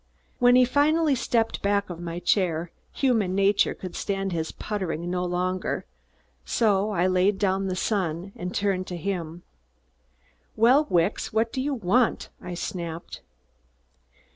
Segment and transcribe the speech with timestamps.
[0.39, 5.23] When he finally stepped back of my chair, human nature could stand his puttering no
[5.23, 5.85] longer,
[6.43, 9.43] so I laid down The Sun, and turned to him.
[10.55, 13.21] "Well, Wicks, what do you want?" I snapped.